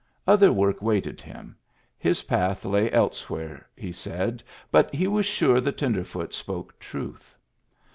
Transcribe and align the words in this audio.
Other 0.25 0.51
work 0.51 0.81
waited 0.81 1.21
him; 1.21 1.55
his 1.95 2.23
path 2.23 2.65
lay 2.65 2.91
elsewhere, 2.91 3.67
he 3.75 3.91
said, 3.91 4.41
but 4.71 4.91
he 4.91 5.07
was 5.07 5.27
sure 5.27 5.61
the 5.61 5.71
tenderfoot 5.71 6.33
spoke 6.33 6.79
truth. 6.79 7.35